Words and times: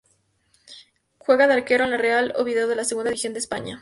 Juega 1.19 1.45
de 1.45 1.53
arquero 1.53 1.83
en 1.85 1.93
el 1.93 1.99
Real 1.99 2.33
Oviedo 2.35 2.67
de 2.67 2.75
la 2.75 2.85
Segunda 2.85 3.11
División 3.11 3.33
de 3.33 3.39
España. 3.39 3.69